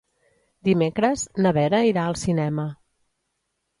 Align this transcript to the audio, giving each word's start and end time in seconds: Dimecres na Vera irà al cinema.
Dimecres 0.69 1.25
na 1.47 1.53
Vera 1.59 1.83
irà 1.91 2.07
al 2.07 2.19
cinema. 2.23 2.67